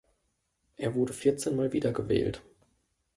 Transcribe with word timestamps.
Er 0.77 0.95
wurde 0.95 1.13
vierzehn 1.13 1.55
mal 1.55 1.73
wiedergewählt. 1.73 2.41